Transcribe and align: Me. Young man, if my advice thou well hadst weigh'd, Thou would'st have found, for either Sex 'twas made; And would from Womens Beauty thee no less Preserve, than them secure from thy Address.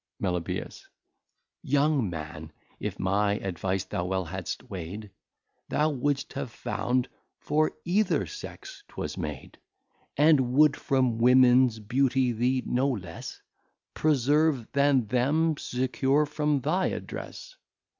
Me. 0.19 0.63
Young 1.61 2.09
man, 2.09 2.51
if 2.79 2.97
my 2.97 3.33
advice 3.33 3.83
thou 3.83 4.03
well 4.03 4.25
hadst 4.25 4.67
weigh'd, 4.67 5.11
Thou 5.69 5.91
would'st 5.91 6.33
have 6.33 6.49
found, 6.49 7.07
for 7.37 7.73
either 7.85 8.25
Sex 8.25 8.83
'twas 8.87 9.15
made; 9.15 9.59
And 10.17 10.53
would 10.53 10.75
from 10.75 11.19
Womens 11.19 11.77
Beauty 11.77 12.31
thee 12.31 12.63
no 12.65 12.89
less 12.89 13.43
Preserve, 13.93 14.65
than 14.71 15.05
them 15.05 15.55
secure 15.57 16.25
from 16.25 16.61
thy 16.61 16.87
Address. 16.87 17.55